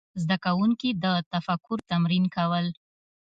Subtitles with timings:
[0.21, 2.65] زده کوونکي د تفکر تمرین کول.